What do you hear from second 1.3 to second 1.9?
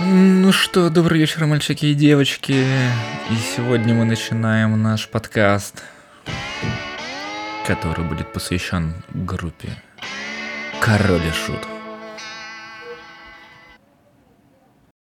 мальчики